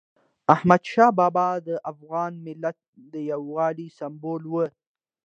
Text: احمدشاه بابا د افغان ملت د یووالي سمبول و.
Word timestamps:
احمدشاه 0.55 1.11
بابا 1.19 1.47
د 1.67 1.69
افغان 1.91 2.31
ملت 2.45 2.77
د 3.13 3.15
یووالي 3.31 3.87
سمبول 3.99 4.43
و. 4.49 4.53